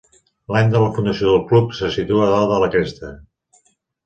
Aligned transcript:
L'any 0.53 0.71
de 0.75 0.79
la 0.83 0.87
fundació 0.95 1.27
del 1.33 1.43
club 1.51 1.75
se 1.81 1.91
situa 1.97 2.25
a 2.31 2.31
dalt 2.33 2.53
de 2.55 2.59
la 2.65 2.71
cresta. 2.79 3.13